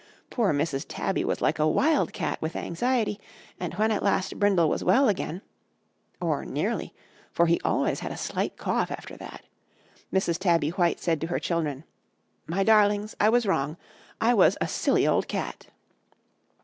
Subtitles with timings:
[0.31, 0.83] Poor Mrs.
[0.89, 3.19] Tabby was like a wild cat with anxiety,
[3.59, 5.43] and when at last Brindle was well again
[6.19, 6.95] (or nearly,
[7.31, 9.45] for he always had a slight cough after that),
[10.11, 10.39] Mrs.
[10.39, 11.83] Tabby White said to her children,
[12.47, 13.77] 'My darlings, I was wrong,
[14.19, 15.67] I was a silly old cat.'